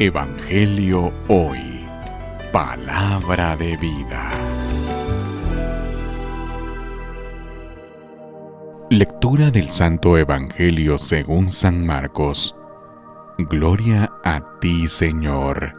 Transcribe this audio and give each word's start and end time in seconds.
Evangelio 0.00 1.12
Hoy. 1.26 1.84
Palabra 2.52 3.56
de 3.56 3.76
vida. 3.78 4.30
Lectura 8.90 9.50
del 9.50 9.68
Santo 9.68 10.16
Evangelio 10.16 10.98
según 10.98 11.48
San 11.48 11.84
Marcos. 11.84 12.54
Gloria 13.38 14.12
a 14.22 14.60
ti, 14.60 14.86
Señor. 14.86 15.74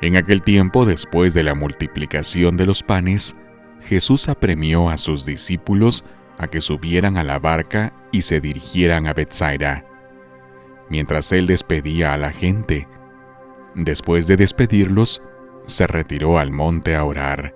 En 0.00 0.14
aquel 0.14 0.44
tiempo, 0.44 0.86
después 0.86 1.34
de 1.34 1.42
la 1.42 1.56
multiplicación 1.56 2.56
de 2.56 2.66
los 2.66 2.84
panes, 2.84 3.34
Jesús 3.80 4.28
apremió 4.28 4.90
a 4.90 4.96
sus 4.96 5.26
discípulos 5.26 6.04
a 6.38 6.46
que 6.46 6.60
subieran 6.60 7.16
a 7.16 7.24
la 7.24 7.40
barca 7.40 7.92
y 8.12 8.22
se 8.22 8.40
dirigieran 8.40 9.08
a 9.08 9.12
Bethsaida 9.12 9.85
mientras 10.88 11.32
él 11.32 11.46
despedía 11.46 12.12
a 12.12 12.18
la 12.18 12.32
gente. 12.32 12.88
Después 13.74 14.26
de 14.26 14.36
despedirlos, 14.36 15.22
se 15.66 15.86
retiró 15.86 16.38
al 16.38 16.52
monte 16.52 16.94
a 16.96 17.04
orar. 17.04 17.54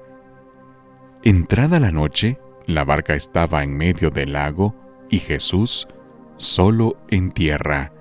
Entrada 1.22 1.80
la 1.80 1.92
noche, 1.92 2.38
la 2.66 2.84
barca 2.84 3.14
estaba 3.14 3.62
en 3.62 3.76
medio 3.76 4.10
del 4.10 4.32
lago 4.32 4.74
y 5.08 5.18
Jesús 5.18 5.88
solo 6.36 6.96
en 7.08 7.30
tierra, 7.32 7.92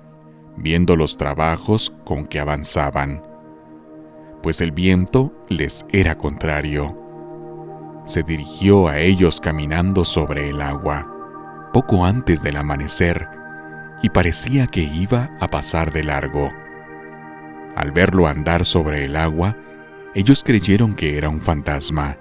viendo 0.56 0.96
los 0.96 1.16
trabajos 1.16 1.92
con 2.04 2.26
que 2.26 2.40
avanzaban, 2.40 3.22
pues 4.42 4.60
el 4.60 4.72
viento 4.72 5.32
les 5.48 5.84
era 5.90 6.16
contrario. 6.16 6.96
Se 8.06 8.22
dirigió 8.22 8.88
a 8.88 8.98
ellos 8.98 9.40
caminando 9.40 10.04
sobre 10.04 10.48
el 10.48 10.62
agua, 10.62 11.06
poco 11.72 12.04
antes 12.06 12.42
del 12.42 12.56
amanecer, 12.56 13.28
y 14.02 14.10
parecía 14.10 14.66
que 14.66 14.80
iba 14.80 15.30
a 15.40 15.48
pasar 15.48 15.92
de 15.92 16.04
largo. 16.04 16.50
Al 17.76 17.92
verlo 17.92 18.26
andar 18.26 18.64
sobre 18.64 19.04
el 19.04 19.16
agua, 19.16 19.56
ellos 20.14 20.42
creyeron 20.44 20.94
que 20.94 21.16
era 21.16 21.28
un 21.28 21.40
fantasma 21.40 22.16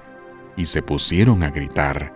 y 0.56 0.66
se 0.66 0.82
pusieron 0.82 1.44
a 1.44 1.50
gritar, 1.50 2.14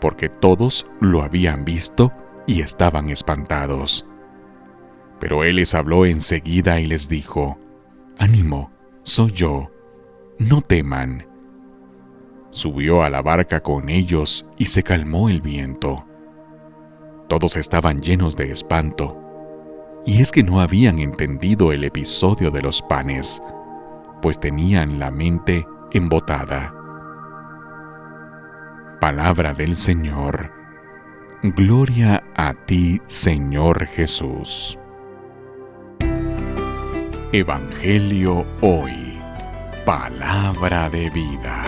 porque 0.00 0.28
todos 0.28 0.86
lo 1.00 1.22
habían 1.22 1.64
visto 1.64 2.12
y 2.46 2.60
estaban 2.60 3.08
espantados. 3.08 4.06
Pero 5.20 5.44
él 5.44 5.56
les 5.56 5.74
habló 5.74 6.04
enseguida 6.04 6.80
y 6.80 6.86
les 6.86 7.08
dijo, 7.08 7.58
Ánimo, 8.18 8.72
soy 9.04 9.32
yo, 9.32 9.70
no 10.38 10.60
teman. 10.60 11.26
Subió 12.50 13.02
a 13.02 13.08
la 13.08 13.22
barca 13.22 13.60
con 13.60 13.88
ellos 13.88 14.46
y 14.58 14.66
se 14.66 14.82
calmó 14.82 15.28
el 15.28 15.40
viento. 15.40 16.04
Todos 17.32 17.56
estaban 17.56 18.02
llenos 18.02 18.36
de 18.36 18.50
espanto, 18.50 19.18
y 20.04 20.20
es 20.20 20.30
que 20.30 20.42
no 20.42 20.60
habían 20.60 20.98
entendido 20.98 21.72
el 21.72 21.82
episodio 21.82 22.50
de 22.50 22.60
los 22.60 22.82
panes, 22.82 23.42
pues 24.20 24.38
tenían 24.38 24.98
la 24.98 25.10
mente 25.10 25.66
embotada. 25.94 26.74
Palabra 29.00 29.54
del 29.54 29.76
Señor. 29.76 30.52
Gloria 31.42 32.22
a 32.36 32.52
ti, 32.52 33.00
Señor 33.06 33.86
Jesús. 33.86 34.78
Evangelio 37.32 38.44
hoy. 38.60 39.18
Palabra 39.86 40.90
de 40.90 41.08
vida. 41.08 41.64